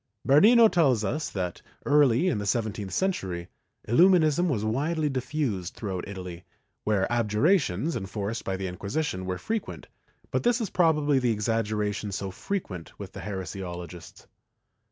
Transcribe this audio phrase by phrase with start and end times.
[0.25, 3.49] ^ Bernino tells us that, early in the seventeenth century,
[3.87, 6.43] Illu minism was widely diffused throughout Italy,
[6.83, 9.85] where abjurations enforced by the Inquisition were frequent,
[10.31, 14.25] but this is probably the exaggeration so frequent with heresiologists.